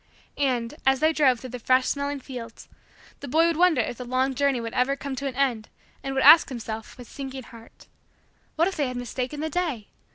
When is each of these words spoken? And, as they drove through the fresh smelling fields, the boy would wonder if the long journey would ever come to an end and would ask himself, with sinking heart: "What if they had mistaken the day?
And, 0.39 0.73
as 0.83 0.99
they 0.99 1.13
drove 1.13 1.39
through 1.39 1.51
the 1.51 1.59
fresh 1.59 1.85
smelling 1.87 2.19
fields, 2.19 2.67
the 3.19 3.27
boy 3.27 3.45
would 3.45 3.55
wonder 3.55 3.81
if 3.81 3.97
the 3.99 4.03
long 4.03 4.33
journey 4.33 4.59
would 4.59 4.73
ever 4.73 4.95
come 4.95 5.15
to 5.17 5.27
an 5.27 5.35
end 5.35 5.69
and 6.01 6.15
would 6.15 6.23
ask 6.23 6.49
himself, 6.49 6.97
with 6.97 7.07
sinking 7.07 7.43
heart: 7.43 7.85
"What 8.55 8.67
if 8.67 8.75
they 8.77 8.87
had 8.87 8.97
mistaken 8.97 9.41
the 9.41 9.49
day? 9.51 9.89